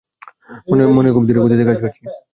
[0.69, 2.01] মনে হয় খুব ধীর গতিতে কাজ করছি।